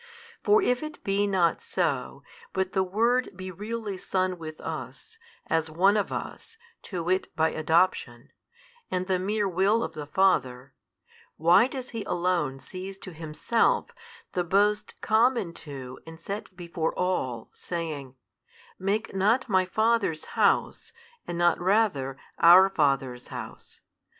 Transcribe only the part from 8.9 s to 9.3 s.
the